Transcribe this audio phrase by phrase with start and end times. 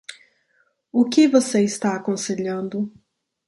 [0.91, 2.91] O que você está aconselhando?